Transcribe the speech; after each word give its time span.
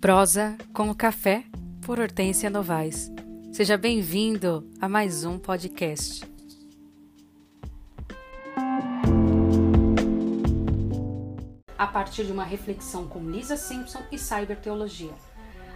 Prosa 0.00 0.56
com 0.72 0.88
o 0.88 0.94
Café, 0.94 1.44
por 1.82 2.00
Hortência 2.00 2.48
Novaes. 2.48 3.12
Seja 3.52 3.76
bem-vindo 3.76 4.66
a 4.80 4.88
mais 4.88 5.24
um 5.24 5.38
podcast. 5.38 6.24
A 11.76 11.86
partir 11.86 12.24
de 12.24 12.32
uma 12.32 12.44
reflexão 12.44 13.06
com 13.06 13.30
Lisa 13.30 13.58
Simpson 13.58 14.00
e 14.10 14.18
Cyberteologia. 14.18 15.12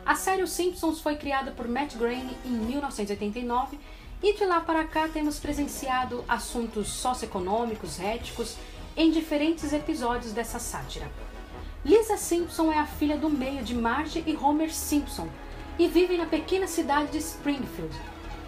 A 0.06 0.14
série 0.14 0.42
Os 0.42 0.52
Simpsons 0.52 1.02
foi 1.02 1.16
criada 1.16 1.50
por 1.50 1.68
Matt 1.68 1.94
Groening 1.94 2.34
em 2.46 2.48
1989 2.48 3.78
e 4.22 4.32
de 4.32 4.46
lá 4.46 4.62
para 4.62 4.86
cá 4.86 5.06
temos 5.06 5.38
presenciado 5.38 6.24
assuntos 6.26 6.88
socioeconômicos, 6.88 8.00
éticos 8.00 8.56
em 8.96 9.10
diferentes 9.10 9.74
episódios 9.74 10.32
dessa 10.32 10.58
sátira. 10.58 11.10
Lisa 11.84 12.16
Simpson 12.16 12.72
é 12.72 12.78
a 12.78 12.86
filha 12.86 13.18
do 13.18 13.28
meio 13.28 13.62
de 13.62 13.74
Marge 13.74 14.24
e 14.26 14.34
Homer 14.34 14.72
Simpson 14.72 15.28
e 15.78 15.86
vive 15.86 16.16
na 16.16 16.24
pequena 16.24 16.66
cidade 16.66 17.12
de 17.12 17.18
Springfield. 17.18 17.94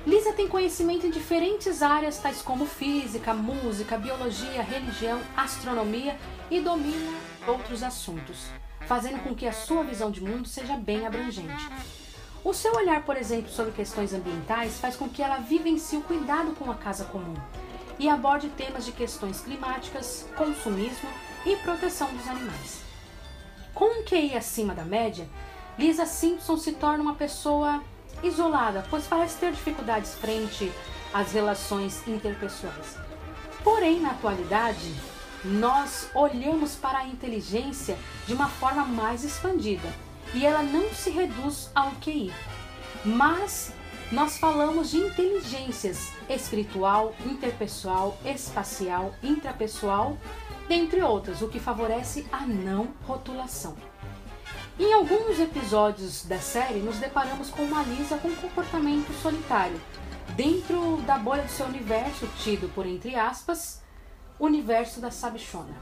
Lisa 0.07 0.33
tem 0.33 0.49
conhecimento 0.49 1.07
em 1.07 1.11
diferentes 1.11 1.83
áreas, 1.83 2.17
tais 2.19 2.41
como 2.41 2.65
física, 2.65 3.35
música, 3.35 3.99
biologia, 3.99 4.63
religião, 4.63 5.21
astronomia 5.37 6.17
e 6.51 6.63
domina 6.63 7.13
outros 7.47 7.83
assuntos, 7.83 8.47
fazendo 8.87 9.23
com 9.23 9.35
que 9.35 9.47
a 9.47 9.53
sua 9.53 9.85
visão 9.85 10.11
de 10.11 10.23
mundo 10.23 10.49
seja 10.49 10.75
bem 10.75 11.07
abrangente. 11.07 11.69
O 12.43 12.55
seu 12.55 12.75
olhar, 12.75 13.05
por 13.05 13.19
exemplo, 13.19 13.51
sobre 13.51 13.73
questões 13.73 14.15
ambientais 14.15 14.80
faz 14.80 14.97
com 14.97 15.11
que 15.11 15.23
ela 15.23 15.41
vivencie 15.41 15.99
o 15.99 16.03
cuidado 16.03 16.53
com 16.53 16.71
a 16.71 16.75
casa 16.75 17.05
comum 17.05 17.35
e 17.99 18.09
aborde 18.09 18.49
temas 18.49 18.87
de 18.87 18.93
questões 18.93 19.43
climáticas, 19.43 20.27
consumismo 20.39 21.11
e 21.45 21.55
proteção 21.57 22.09
dos 22.15 22.27
animais. 22.29 22.86
Com 23.77 24.01
um 24.01 24.05
QI 24.05 24.35
acima 24.35 24.74
da 24.74 24.87
média, 24.87 25.29
Lisa 25.79 26.07
Simpson 26.07 26.57
se 26.57 26.73
torna 26.73 27.02
uma 27.02 27.15
pessoa 27.15 27.85
isolada, 28.23 28.87
pois 28.88 29.07
parece 29.07 29.37
ter 29.37 29.52
dificuldades 29.52 30.15
frente 30.15 30.73
às 31.13 31.32
relações 31.32 32.02
interpessoais. 32.09 32.97
Porém, 33.63 34.01
na 34.01 34.13
atualidade, 34.13 34.95
nós 35.45 36.09
olhamos 36.15 36.74
para 36.74 37.01
a 37.01 37.07
inteligência 37.07 37.99
de 38.27 38.32
uma 38.32 38.49
forma 38.49 38.82
mais 38.82 39.24
expandida 39.24 39.93
e 40.32 40.47
ela 40.47 40.63
não 40.63 40.88
se 40.95 41.10
reduz 41.10 41.71
ao 41.74 41.91
QI, 42.01 42.32
mas 43.04 43.74
nós 44.10 44.38
falamos 44.38 44.91
de 44.91 44.97
inteligências 45.01 46.15
espiritual, 46.30 47.15
interpessoal, 47.27 48.16
espacial, 48.24 49.15
intrapessoal 49.23 50.16
dentre 50.69 51.03
outras, 51.03 51.43
o 51.43 51.49
que 51.49 51.59
favorece 51.59 52.27
a 52.33 52.47
não 52.47 52.89
rotulação. 53.07 53.77
Em 54.79 54.93
alguns 54.93 55.41
episódios 55.41 56.27
da 56.27 56.39
série, 56.39 56.81
nos 56.81 56.99
deparamos 56.99 57.49
com 57.49 57.63
uma 57.63 57.83
Lisa 57.83 58.19
com 58.19 58.35
comportamento 58.37 59.11
solitário, 59.23 59.81
dentro 60.35 60.99
da 61.07 61.17
bolha 61.19 61.45
do 61.45 61.51
seu 61.51 61.67
universo, 61.67 62.29
tido 62.43 62.69
por 62.75 62.85
entre 62.87 63.15
aspas, 63.15 63.83
universo 64.39 65.00
da 65.00 65.11
sabichona. 65.11 65.75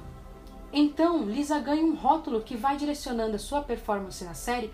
Então, 0.72 1.24
Lisa 1.24 1.58
ganha 1.58 1.84
um 1.84 1.94
rótulo 1.94 2.42
que 2.42 2.56
vai 2.56 2.76
direcionando 2.76 3.36
a 3.36 3.38
sua 3.38 3.62
performance 3.62 4.24
na 4.24 4.34
série 4.34 4.72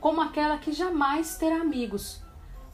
como 0.00 0.20
aquela 0.20 0.58
que 0.58 0.72
jamais 0.72 1.36
terá 1.36 1.56
amigos, 1.56 2.20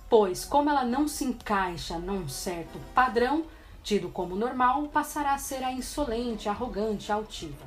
pois, 0.09 0.44
como 0.44 0.70
ela 0.70 0.84
não 0.84 1.06
se 1.06 1.25
encaixa 1.25 1.98
num 1.98 2.28
certo 2.28 2.78
padrão, 2.94 3.44
tido 3.89 4.11
como 4.11 4.36
normal, 4.36 4.86
passará 4.89 5.33
a 5.33 5.39
ser 5.39 5.64
a 5.64 5.72
insolente, 5.72 6.47
arrogante, 6.47 7.11
altiva. 7.11 7.64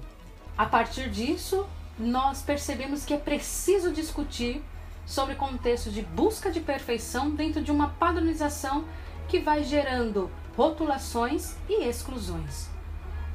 A 0.55 0.67
partir 0.67 1.09
disso, 1.09 1.65
nós 1.97 2.43
percebemos 2.43 3.03
que 3.03 3.15
é 3.15 3.17
preciso 3.17 3.91
discutir 3.91 4.63
sobre 5.03 5.33
contexto 5.33 5.89
de 5.89 6.03
busca 6.03 6.51
de 6.51 6.59
perfeição 6.59 7.31
dentro 7.31 7.59
de 7.59 7.71
uma 7.71 7.89
padronização 7.89 8.85
que 9.27 9.39
vai 9.39 9.63
gerando 9.63 10.29
rotulações 10.55 11.55
e 11.67 11.85
exclusões. 11.85 12.69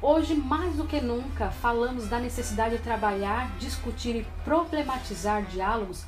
Hoje, 0.00 0.36
mais 0.36 0.76
do 0.76 0.86
que 0.86 1.00
nunca, 1.00 1.50
falamos 1.50 2.06
da 2.06 2.20
necessidade 2.20 2.76
de 2.76 2.84
trabalhar, 2.84 3.50
discutir 3.58 4.14
e 4.14 4.26
problematizar 4.44 5.42
diálogos 5.46 6.04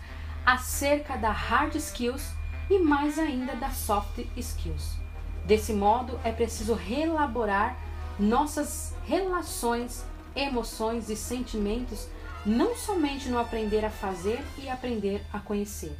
acerca 0.46 1.16
da 1.16 1.32
hard 1.32 1.74
skills 1.74 2.32
e 2.70 2.78
mais 2.78 3.18
ainda 3.18 3.56
da 3.56 3.70
soft 3.70 4.24
skills. 4.36 5.07
Desse 5.48 5.72
modo, 5.72 6.20
é 6.24 6.30
preciso 6.30 6.74
relaborar 6.74 7.74
nossas 8.18 8.92
relações, 9.06 10.04
emoções 10.36 11.08
e 11.08 11.16
sentimentos, 11.16 12.06
não 12.44 12.76
somente 12.76 13.30
no 13.30 13.38
aprender 13.38 13.82
a 13.82 13.88
fazer 13.88 14.44
e 14.58 14.68
aprender 14.68 15.24
a 15.32 15.40
conhecer, 15.40 15.96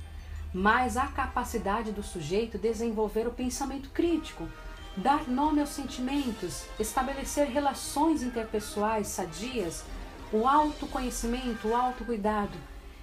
mas 0.53 0.99
a 0.99 1.07
capacidade 1.07 1.93
do 1.93 2.03
sujeito 2.03 2.59
desenvolver 2.59 3.27
o 3.27 3.33
pensamento 3.33 3.89
crítico, 3.89 4.47
dar 4.95 5.27
nome 5.27 5.63
aos 5.63 5.71
sentimentos, 5.71 6.65
estabelecer 6.79 7.49
relações 7.49 8.23
interpessoais 8.23 9.07
sadias, 9.07 9.83
o 10.31 10.47
autoconhecimento, 10.47 11.69
o 11.69 11.75
autocuidado, 11.75 12.59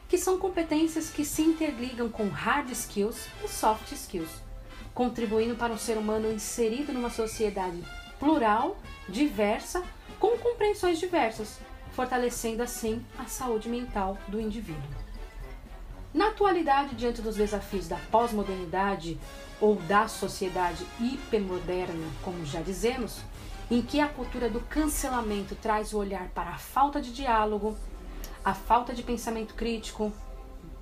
que 0.08 0.20
são 0.20 0.38
competências 0.38 1.10
que 1.10 1.26
se 1.26 1.42
interligam 1.42 2.08
com 2.08 2.30
hard 2.30 2.70
skills 2.70 3.30
e 3.44 3.48
soft 3.48 3.92
skills 3.94 4.46
contribuindo 4.96 5.56
para 5.56 5.74
um 5.74 5.78
ser 5.78 5.98
humano 5.98 6.32
inserido 6.32 6.94
numa 6.94 7.10
sociedade 7.10 7.84
plural, 8.18 8.78
diversa, 9.10 9.84
com 10.18 10.38
compreensões 10.38 10.98
diversas, 10.98 11.60
fortalecendo 11.92 12.64
assim 12.64 13.06
a 13.20 13.26
saúde 13.26 13.68
mental 13.68 14.18
do 14.30 14.40
indivíduo. 14.40 14.82
Na 16.14 16.30
atualidade, 16.30 16.96
diante 16.96 17.22
dos 17.22 17.36
desafios 17.36 17.90
da 17.90 17.98
pós-modernidade 18.10 19.20
ou 19.60 19.76
da 19.76 20.08
sociedade 20.08 20.86
hipermoderna, 20.98 22.08
como 22.24 22.46
já 22.46 22.62
dizemos, 22.62 23.20
em 23.70 23.82
que 23.82 24.00
a 24.00 24.08
cultura 24.08 24.50
do 24.50 24.62
cancelamento 24.62 25.56
traz 25.56 25.92
o 25.92 25.98
olhar 25.98 26.30
para 26.30 26.52
a 26.52 26.58
falta 26.58 27.02
de 27.02 27.12
diálogo, 27.12 27.76
a 28.46 28.54
falta 28.54 28.94
de 28.94 29.04
pensamento 29.04 29.56
crítico, 29.56 30.14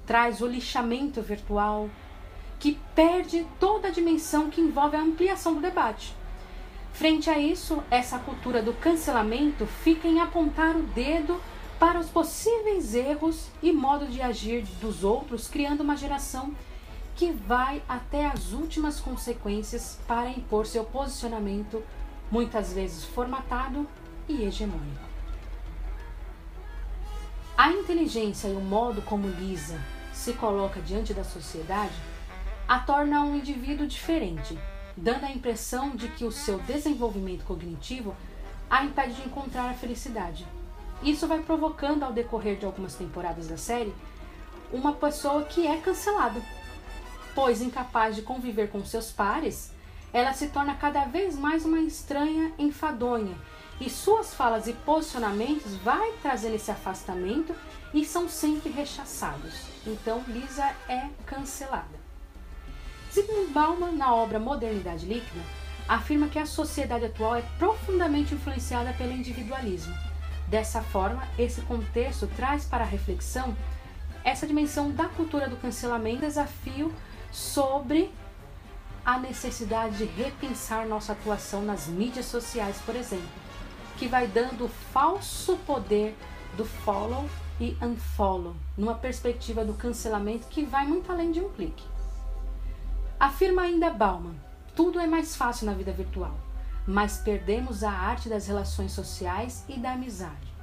traz 0.06 0.40
o 0.40 0.46
lixamento 0.46 1.20
virtual, 1.20 1.90
que 2.64 2.80
perde 2.96 3.46
toda 3.60 3.90
a 3.90 3.92
dimensão 3.92 4.50
que 4.50 4.62
envolve 4.62 4.96
a 4.96 5.02
ampliação 5.02 5.54
do 5.54 5.60
debate. 5.60 6.16
Frente 6.94 7.30
a 7.30 7.38
isso, 7.38 7.84
essa 7.92 8.18
cultura 8.18 8.62
do 8.62 8.72
cancelamento 8.72 9.66
fica 9.66 10.08
em 10.08 10.22
apontar 10.22 10.74
o 10.78 10.84
dedo 10.84 11.42
para 11.78 12.00
os 12.00 12.08
possíveis 12.08 12.96
erros 12.96 13.50
e 13.62 13.74
modo 13.74 14.08
de 14.08 14.22
agir 14.22 14.62
dos 14.80 15.04
outros, 15.04 15.50
criando 15.50 15.82
uma 15.82 15.98
geração 15.98 16.56
que 17.18 17.34
vai 17.34 17.84
até 17.86 18.28
as 18.28 18.54
últimas 18.54 18.98
consequências 18.98 20.00
para 20.08 20.30
impor 20.30 20.66
seu 20.66 20.86
posicionamento, 20.86 21.84
muitas 22.32 22.72
vezes 22.72 23.04
formatado 23.04 23.86
e 24.26 24.42
hegemônico. 24.42 25.04
A 27.58 27.74
inteligência 27.74 28.48
e 28.48 28.56
o 28.56 28.62
modo 28.62 29.02
como 29.02 29.28
Lisa 29.28 29.78
se 30.14 30.32
coloca 30.32 30.80
diante 30.80 31.14
da 31.14 31.26
sociedade 31.26 32.13
a 32.68 32.80
torna 32.80 33.22
um 33.22 33.36
indivíduo 33.36 33.88
diferente, 33.88 34.58
dando 34.96 35.26
a 35.26 35.32
impressão 35.32 35.96
de 35.96 36.08
que 36.08 36.26
o 36.26 36.32
seu 36.32 36.60
desenvolvimento 36.60 37.44
cognitivo 37.44 38.16
a 38.70 38.84
impede 38.84 39.14
de 39.14 39.28
encontrar 39.28 39.70
a 39.70 39.74
felicidade. 39.74 40.48
Isso 41.02 41.28
vai 41.28 41.40
provocando, 41.42 42.04
ao 42.04 42.14
decorrer 42.14 42.58
de 42.58 42.66
algumas 42.66 42.96
temporadas 42.96 43.48
da 43.48 43.58
série, 43.58 43.94
uma 44.72 44.94
pessoa 44.94 45.44
que 45.44 45.68
é 45.68 45.78
cancelada, 45.78 46.42
pois 47.36 47.62
incapaz 47.62 48.16
de 48.16 48.22
conviver 48.22 48.70
com 48.70 48.84
seus 48.84 49.12
pares, 49.12 49.72
ela 50.12 50.34
se 50.34 50.48
torna 50.50 50.76
cada 50.76 51.06
vez 51.06 51.38
mais 51.38 51.66
uma 51.66 51.80
estranha 51.80 52.54
enfadonha 52.58 53.36
e 53.82 53.90
suas 53.90 54.34
falas 54.34 54.68
e 54.68 54.74
posicionamentos 54.74 55.76
vai 55.78 56.14
trazendo 56.22 56.56
esse 56.56 56.72
afastamento 56.72 57.54
e 57.94 58.06
são 58.06 58.30
sempre 58.30 58.70
rechaçados. 58.70 59.54
Então 59.86 60.24
Lisa 60.28 60.66
é 60.88 61.10
cancelada. 61.26 62.03
Zygmunt 63.14 63.52
Bauman, 63.54 63.92
na 63.92 64.12
obra 64.16 64.40
Modernidade 64.40 65.06
Líquida, 65.06 65.40
afirma 65.88 66.28
que 66.30 66.40
a 66.40 66.48
sociedade 66.48 67.06
atual 67.06 67.36
é 67.36 67.44
profundamente 67.60 68.34
influenciada 68.34 68.92
pelo 68.94 69.12
individualismo. 69.12 69.94
Dessa 70.48 70.82
forma, 70.82 71.28
esse 71.38 71.62
contexto 71.62 72.26
traz 72.36 72.66
para 72.66 72.84
a 72.84 72.88
reflexão 72.88 73.56
essa 74.24 74.48
dimensão 74.48 74.90
da 74.90 75.06
cultura 75.06 75.48
do 75.48 75.58
cancelamento, 75.58 76.22
desafio 76.22 76.92
sobre 77.32 78.12
a 79.06 79.20
necessidade 79.20 79.98
de 79.98 80.06
repensar 80.06 80.88
nossa 80.88 81.12
atuação 81.12 81.62
nas 81.62 81.86
mídias 81.86 82.26
sociais, 82.26 82.82
por 82.84 82.96
exemplo, 82.96 83.30
que 83.96 84.08
vai 84.08 84.26
dando 84.26 84.66
o 84.66 84.70
falso 84.92 85.56
poder 85.68 86.16
do 86.58 86.66
follow 86.66 87.30
e 87.60 87.78
unfollow, 87.80 88.56
numa 88.76 88.96
perspectiva 88.96 89.64
do 89.64 89.76
cancelamento 89.76 90.48
que 90.48 90.66
vai 90.66 90.88
muito 90.88 91.12
além 91.12 91.32
de 91.32 91.40
um 91.40 91.50
clique. 91.50 91.93
Afirma 93.24 93.62
ainda 93.62 93.90
Bauman: 93.90 94.36
tudo 94.76 95.00
é 95.00 95.08
mais 95.08 95.34
fácil 95.34 95.66
na 95.66 95.74
vida 95.74 95.94
virtual, 95.94 96.38
mas 96.86 97.20
perdemos 97.20 97.82
a 97.82 97.90
arte 97.90 98.28
das 98.28 98.48
relações 98.48 98.92
sociais 98.92 99.64
e 99.70 99.80
da 99.80 99.94
amizade. 99.94 100.54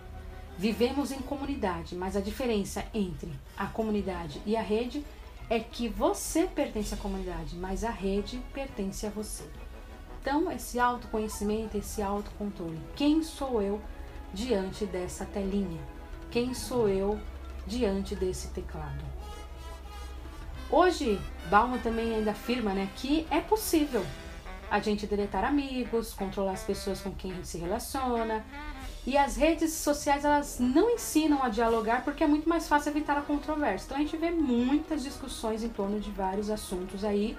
Vivemos 0.58 1.10
em 1.10 1.20
comunidade, 1.20 1.96
mas 1.96 2.16
a 2.16 2.20
diferença 2.20 2.84
entre 2.92 3.32
a 3.56 3.64
comunidade 3.66 4.42
e 4.44 4.58
a 4.58 4.60
rede 4.60 5.02
é 5.48 5.58
que 5.58 5.88
você 5.88 6.44
pertence 6.44 6.92
à 6.92 6.98
comunidade, 6.98 7.56
mas 7.56 7.82
a 7.82 7.90
rede 7.90 8.38
pertence 8.52 9.06
a 9.06 9.10
você. 9.10 9.44
Então, 10.20 10.52
esse 10.52 10.78
autoconhecimento, 10.78 11.78
esse 11.78 12.02
autocontrole. 12.02 12.78
Quem 12.94 13.22
sou 13.22 13.62
eu 13.62 13.80
diante 14.34 14.84
dessa 14.84 15.24
telinha? 15.24 15.80
Quem 16.30 16.52
sou 16.52 16.90
eu 16.90 17.18
diante 17.66 18.14
desse 18.14 18.48
teclado? 18.48 19.02
Hoje, 20.72 21.20
Bauman 21.50 21.78
também 21.78 22.14
ainda 22.14 22.30
afirma 22.30 22.72
né, 22.72 22.88
que 22.96 23.26
é 23.30 23.40
possível 23.40 24.04
a 24.70 24.78
gente 24.78 25.04
deletar 25.04 25.44
amigos, 25.44 26.14
controlar 26.14 26.52
as 26.52 26.62
pessoas 26.62 27.00
com 27.00 27.12
quem 27.12 27.32
a 27.32 27.34
gente 27.34 27.48
se 27.48 27.58
relaciona. 27.58 28.44
E 29.04 29.18
as 29.18 29.36
redes 29.36 29.72
sociais 29.72 30.24
elas 30.24 30.58
não 30.60 30.90
ensinam 30.90 31.42
a 31.42 31.48
dialogar 31.48 32.04
porque 32.04 32.22
é 32.22 32.26
muito 32.26 32.48
mais 32.48 32.68
fácil 32.68 32.90
evitar 32.90 33.18
a 33.18 33.22
controvérsia. 33.22 33.86
Então 33.86 33.96
a 33.96 34.00
gente 34.00 34.16
vê 34.16 34.30
muitas 34.30 35.02
discussões 35.02 35.64
em 35.64 35.68
torno 35.68 35.98
de 35.98 36.10
vários 36.10 36.50
assuntos 36.50 37.02
aí, 37.02 37.36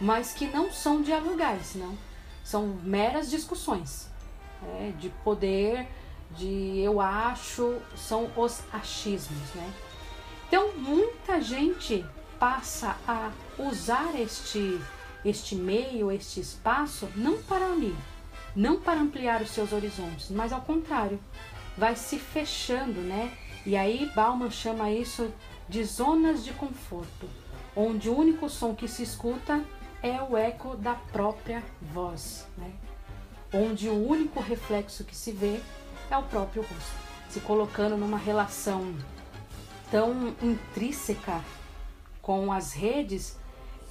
mas 0.00 0.32
que 0.32 0.46
não 0.46 0.72
são 0.72 1.02
dialogais, 1.02 1.74
não. 1.74 1.94
São 2.42 2.78
meras 2.82 3.28
discussões 3.28 4.08
né, 4.62 4.94
de 4.98 5.10
poder, 5.22 5.86
de 6.30 6.78
eu 6.78 7.00
acho, 7.00 7.76
são 7.94 8.30
os 8.34 8.62
achismos, 8.72 9.54
né? 9.54 9.70
Então 10.48 10.72
muita 10.76 11.40
gente 11.40 12.04
passa 12.42 12.96
a 13.06 13.30
usar 13.56 14.18
este 14.20 14.80
este 15.24 15.54
meio, 15.54 16.10
este 16.10 16.40
espaço, 16.40 17.08
não 17.14 17.40
para 17.40 17.66
unir, 17.66 17.94
não 18.56 18.80
para 18.80 18.98
ampliar 18.98 19.40
os 19.40 19.50
seus 19.50 19.72
horizontes, 19.72 20.28
mas 20.28 20.52
ao 20.52 20.60
contrário, 20.60 21.20
vai 21.78 21.94
se 21.94 22.18
fechando, 22.18 23.00
né? 23.00 23.32
E 23.64 23.76
aí 23.76 24.10
Bauman 24.16 24.50
chama 24.50 24.90
isso 24.90 25.32
de 25.68 25.84
zonas 25.84 26.44
de 26.44 26.52
conforto, 26.54 27.28
onde 27.76 28.08
o 28.08 28.18
único 28.18 28.50
som 28.50 28.74
que 28.74 28.88
se 28.88 29.04
escuta 29.04 29.64
é 30.02 30.20
o 30.20 30.36
eco 30.36 30.76
da 30.76 30.94
própria 30.94 31.62
voz, 31.80 32.48
né? 32.58 32.72
Onde 33.54 33.88
o 33.88 34.08
único 34.08 34.40
reflexo 34.40 35.04
que 35.04 35.14
se 35.14 35.30
vê 35.30 35.60
é 36.10 36.18
o 36.18 36.24
próprio 36.24 36.62
rosto, 36.62 36.96
se 37.30 37.38
colocando 37.38 37.96
numa 37.96 38.18
relação 38.18 38.92
tão 39.92 40.34
intrínseca 40.42 41.40
com 42.22 42.52
as 42.52 42.72
redes 42.72 43.36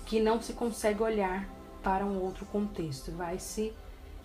que 0.06 0.19
não 0.19 0.42
se 0.42 0.54
consegue 0.54 1.04
olhar 1.04 1.48
para 1.83 2.06
um 2.06 2.19
outro 2.19 2.45
contexto, 2.45 3.12
vai 3.12 3.38
se 3.38 3.74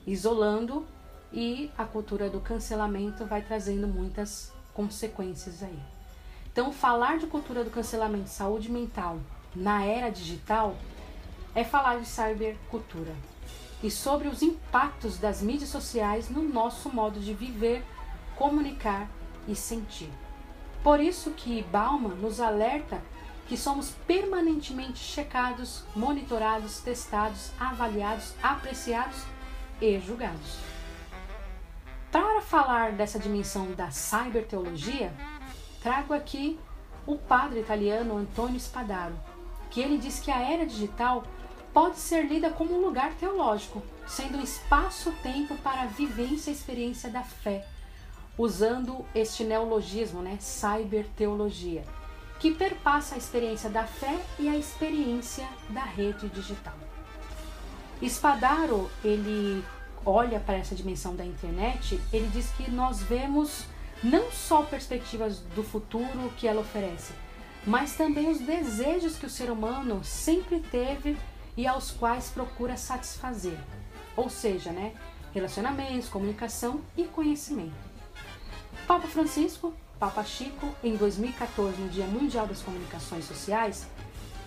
isolando 0.07 0.87
e 1.33 1.71
a 1.77 1.85
cultura 1.85 2.31
do 2.31 2.41
cancelamento 2.41 3.27
vai 3.27 3.43
trazendo 3.43 3.89
muitas 3.89 4.53
consequências 4.73 5.63
aí. 5.63 5.79
Então, 6.53 6.73
falar 6.73 7.19
de 7.19 7.27
cultura 7.27 7.65
do 7.65 7.71
cancelamento, 7.71 8.29
saúde 8.29 8.71
mental 8.71 9.19
na 9.55 9.85
era 9.85 10.09
digital 10.09 10.77
é 11.55 11.65
falar 11.65 11.99
de 11.99 12.07
cybercultura 12.07 13.15
e 13.83 13.91
sobre 13.91 14.29
os 14.29 14.43
impactos 14.43 15.19
das 15.19 15.43
mídias 15.43 15.71
sociais 15.71 16.31
no 16.31 16.43
nosso 16.43 16.91
modo 16.95 17.21
de 17.21 17.35
viver, 17.35 17.85
comunicar 18.37 19.11
e 19.49 19.55
sentir. 19.55 20.11
Por 20.83 21.01
isso 21.01 21.33
que 21.33 21.63
Bauman 21.65 22.15
nos 22.15 22.41
alerta 22.41 23.03
que 23.49 23.57
somos 23.57 23.91
permanentemente 24.07 24.99
checados, 24.99 25.85
monitorados, 25.95 26.81
testados, 26.81 27.51
avaliados, 27.59 28.35
apreciados 28.43 29.23
e 29.81 29.99
julgados. 30.01 30.59
Para 32.11 32.41
falar 32.41 32.93
dessa 32.93 33.19
dimensão 33.19 33.73
da 33.73 33.91
cyberteologia, 33.91 35.13
trago 35.83 36.13
aqui 36.13 36.59
o 37.07 37.17
padre 37.17 37.61
italiano 37.61 38.17
Antonio 38.17 38.59
Spadaro, 38.59 39.15
que 39.71 39.81
ele 39.81 39.99
diz 39.99 40.19
que 40.19 40.31
a 40.31 40.41
era 40.41 40.67
digital 40.67 41.25
pode 41.73 41.99
ser 41.99 42.27
lida 42.27 42.51
como 42.51 42.75
um 42.75 42.81
lugar 42.81 43.13
teológico, 43.15 43.83
sendo 44.09 44.39
um 44.39 44.43
espaço-tempo 44.43 45.55
para 45.59 45.83
a 45.83 45.87
vivência 45.87 46.51
e 46.51 46.55
experiência 46.55 47.11
da 47.11 47.23
fé, 47.23 47.67
usando 48.37 49.05
este 49.15 49.45
neologismo, 49.45 50.23
né, 50.23 50.39
cyberteologia 50.41 51.85
que 52.39 52.51
perpassa 52.53 53.15
a 53.15 53.19
experiência 53.19 53.71
da 53.71 53.85
fé 53.85 54.21
e 54.39 54.49
a 54.49 54.57
experiência 54.57 55.49
da 55.71 55.85
rede 55.85 56.29
digital. 56.29 56.75
Spadaro, 58.03 58.91
ele 59.03 59.65
olha 60.05 60.39
para 60.39 60.59
essa 60.59 60.75
dimensão 60.75 61.17
da 61.17 61.25
internet, 61.25 62.01
ele 62.13 62.29
diz 62.29 62.51
que 62.51 62.71
nós 62.71 63.03
vemos 63.03 63.65
não 64.03 64.31
só 64.31 64.63
perspectivas 64.63 65.41
do 65.55 65.63
futuro 65.63 66.33
que 66.37 66.47
ela 66.47 66.61
oferece, 66.61 67.13
mas 67.67 67.97
também 67.97 68.31
os 68.31 68.39
desejos 68.39 69.17
que 69.17 69.27
o 69.27 69.31
ser 69.31 69.51
humano 69.51 70.05
sempre 70.05 70.61
teve 70.61 71.17
e 71.57 71.67
aos 71.67 71.91
quais 71.91 72.29
procura 72.29 72.77
satisfazer. 72.77 73.59
Ou 74.15 74.29
seja, 74.29 74.71
né, 74.71 74.93
relacionamentos, 75.33 76.09
comunicação 76.09 76.81
e 76.97 77.05
conhecimento. 77.05 77.75
Papa 78.87 79.09
Francisco 79.09 79.75
Papa 79.99 80.23
Chico, 80.23 80.75
em 80.85 80.95
2014, 80.95 81.81
no 81.81 81.89
Dia 81.89 82.07
Mundial 82.07 82.47
das 82.47 82.61
Comunicações 82.61 83.25
Sociais, 83.25 83.87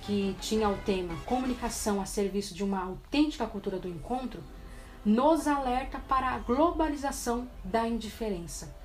que 0.04 0.36
tinha 0.40 0.69
o 0.69 0.78
tema 0.78 1.16
Comunicação 1.25 2.00
a 2.00 2.06
serviço 2.06 2.54
de 2.54 2.63
uma 2.63 2.84
autêntica 2.84 3.48
cultura 3.48 3.80
do 3.80 3.88
encontro, 3.88 4.44
nos 5.04 5.48
alerta 5.48 6.00
para 6.07 6.30
a 6.30 6.38
globalização 6.38 7.48
da 7.63 7.88
indiferença, 7.88 8.75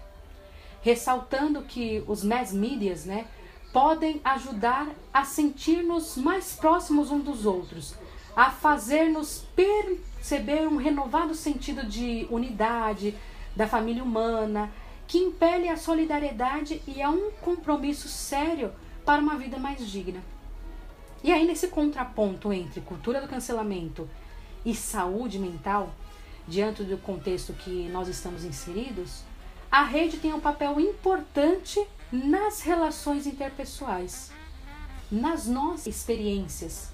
ressaltando 0.81 1.61
que 1.63 2.03
os 2.07 2.25
mass 2.25 2.51
medias, 2.51 3.05
né, 3.05 3.27
podem 3.71 4.23
ajudar 4.25 4.89
a 5.13 5.23
sentir-nos 5.23 6.17
mais 6.17 6.55
próximos 6.55 7.11
uns 7.11 7.25
dos 7.25 7.45
outros, 7.45 7.95
a 8.35 8.51
fazer-nos 8.51 9.45
perceber 9.55 10.67
um 10.67 10.77
renovado 10.77 11.35
sentido 11.35 11.85
de 11.85 12.27
unidade 12.31 13.15
da 13.55 13.69
família 13.69 14.03
humana, 14.03 14.73
que 15.07 15.19
impele 15.19 15.69
a 15.69 15.77
solidariedade 15.77 16.83
e 16.87 17.03
a 17.03 17.11
um 17.11 17.31
compromisso 17.43 18.09
sério 18.09 18.73
para 19.05 19.21
uma 19.21 19.37
vida 19.37 19.59
mais 19.59 19.87
digna. 19.87 20.23
E 21.23 21.33
aí, 21.33 21.47
nesse 21.47 21.69
contraponto 21.69 22.53
entre 22.53 22.81
cultura 22.81 23.21
do 23.21 23.29
cancelamento 23.29 24.09
e 24.65 24.75
saúde 24.75 25.39
mental, 25.39 25.95
diante 26.47 26.83
do 26.83 26.99
contexto 26.99 27.53
que 27.53 27.89
nós 27.89 28.09
estamos 28.09 28.45
inseridos, 28.45 29.23
a 29.71 29.83
rede 29.83 30.19
tem 30.19 30.33
um 30.33 30.41
papel 30.41 30.79
importante 30.79 31.85
nas 32.13 32.61
relações 32.61 33.27
interpessoais, 33.27 34.31
nas 35.11 35.47
nossas 35.47 35.87
experiências. 35.87 36.91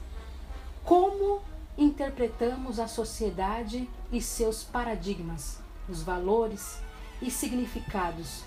Como 0.85 1.43
interpretamos 1.77 2.79
a 2.79 2.89
sociedade 2.89 3.89
e 4.13 4.21
seus 4.21 4.65
paradigmas, 4.65 5.59
os 5.89 6.03
valores, 6.03 6.79
e 7.21 7.31
significados, 7.31 8.45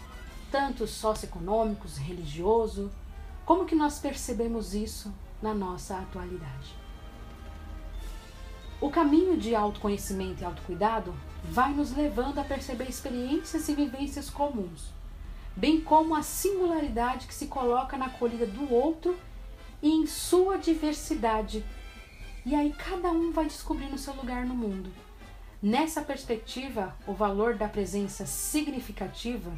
tanto 0.51 0.87
socioeconômicos, 0.87 1.97
religioso, 1.97 2.91
como 3.45 3.65
que 3.65 3.75
nós 3.75 3.99
percebemos 3.99 4.73
isso 4.73 5.13
na 5.41 5.53
nossa 5.53 5.97
atualidade. 5.97 6.75
O 8.79 8.89
caminho 8.89 9.37
de 9.37 9.55
autoconhecimento 9.55 10.41
e 10.41 10.45
autocuidado 10.45 11.13
vai 11.43 11.73
nos 11.73 11.95
levando 11.95 12.39
a 12.39 12.43
perceber 12.43 12.89
experiências 12.89 13.67
e 13.67 13.73
vivências 13.73 14.29
comuns, 14.29 14.91
bem 15.55 15.81
como 15.81 16.15
a 16.15 16.23
singularidade 16.23 17.27
que 17.27 17.33
se 17.33 17.47
coloca 17.47 17.97
na 17.97 18.07
acolhida 18.07 18.45
do 18.45 18.73
outro 18.73 19.17
e 19.81 19.89
em 19.89 20.05
sua 20.05 20.57
diversidade. 20.57 21.65
E 22.45 22.55
aí 22.55 22.73
cada 22.73 23.09
um 23.09 23.31
vai 23.31 23.45
descobrindo 23.45 23.97
seu 23.97 24.13
lugar 24.15 24.45
no 24.45 24.55
mundo. 24.55 24.91
Nessa 25.63 26.01
perspectiva, 26.01 26.93
o 27.07 27.13
valor 27.13 27.55
da 27.55 27.69
presença 27.69 28.25
significativa 28.25 29.49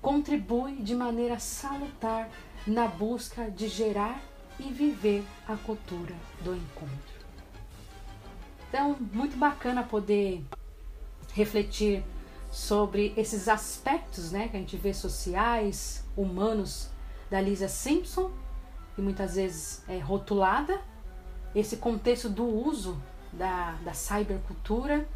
contribui 0.00 0.76
de 0.76 0.94
maneira 0.94 1.38
salutar 1.38 2.30
na 2.66 2.88
busca 2.88 3.50
de 3.50 3.68
gerar 3.68 4.22
e 4.58 4.72
viver 4.72 5.22
a 5.46 5.54
cultura 5.54 6.14
do 6.40 6.56
encontro. 6.56 7.12
Então, 8.66 8.96
muito 9.12 9.36
bacana 9.36 9.82
poder 9.82 10.42
refletir 11.34 12.02
sobre 12.50 13.12
esses 13.14 13.48
aspectos 13.48 14.32
né, 14.32 14.48
que 14.48 14.56
a 14.56 14.60
gente 14.60 14.78
vê 14.78 14.94
sociais, 14.94 16.06
humanos 16.16 16.88
da 17.30 17.38
Lisa 17.38 17.68
Simpson, 17.68 18.30
e 18.96 19.02
muitas 19.02 19.34
vezes 19.34 19.84
é 19.86 19.98
rotulada, 19.98 20.80
esse 21.54 21.76
contexto 21.76 22.30
do 22.30 22.46
uso 22.46 22.98
da, 23.32 23.72
da 23.84 23.94
cybercultura 23.94 25.06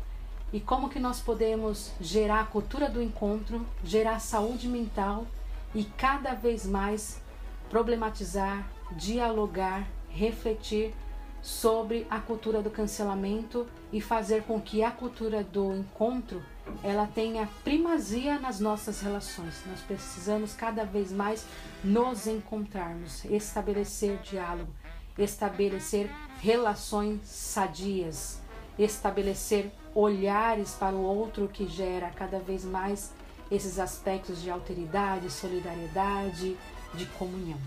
e 0.53 0.61
como 0.61 0.89
que 0.89 0.99
nós 0.99 1.21
podemos 1.21 1.93
gerar 2.01 2.41
a 2.41 2.45
cultura 2.45 2.89
do 2.89 3.03
encontro, 3.03 3.67
gerar 3.85 4.21
saúde 4.21 4.69
mental 4.69 5.27
e 5.75 5.85
cada 5.85 6.35
vez 6.35 6.65
mais 6.65 7.21
problematizar, 7.69 8.67
dialogar, 8.93 9.87
refletir 10.09 10.95
sobre 11.43 12.07
a 12.11 12.19
cultura 12.19 12.63
do 12.63 12.71
cancelamento 12.71 13.67
e 13.93 14.01
fazer 14.01 14.43
com 14.45 14.61
que 14.61 14.83
a 14.83 14.91
cultura 14.91 15.45
do 15.45 15.75
encontro 15.75 16.43
ela 16.83 17.07
tenha 17.07 17.49
primazia 17.63 18.39
nas 18.39 18.59
nossas 18.59 19.01
relações. 19.01 19.63
Nós 19.67 19.81
precisamos 19.81 20.55
cada 20.55 20.85
vez 20.85 21.13
mais 21.13 21.47
nos 21.85 22.27
encontrarmos, 22.27 23.25
estabelecer 23.27 24.19
diálogo, 24.19 24.73
estabelecer 25.17 26.11
relações 26.41 27.21
sadias, 27.25 28.41
estabelecer 28.79 29.71
olhares 29.95 30.75
para 30.75 30.95
o 30.95 31.03
outro 31.03 31.49
que 31.49 31.67
gera 31.67 32.11
cada 32.11 32.39
vez 32.39 32.65
mais 32.65 33.13
esses 33.51 33.79
aspectos 33.79 34.43
de 34.43 34.51
alteridade, 34.51 35.31
solidariedade, 35.31 36.57
de 36.95 37.07
comunhão. 37.19 37.59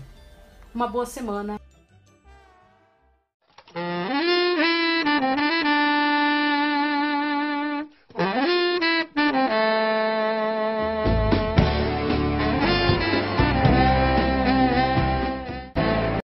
Uma 0.74 0.86
boa 0.86 1.06
semana 1.06 1.59